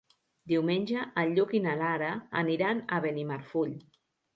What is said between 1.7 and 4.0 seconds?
Lara aniran a Benimarfull.